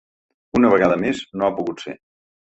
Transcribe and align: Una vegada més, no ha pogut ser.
Una 0.59 0.71
vegada 0.73 0.95
més, 1.01 1.19
no 1.41 1.47
ha 1.49 1.53
pogut 1.59 1.85
ser. 1.85 1.95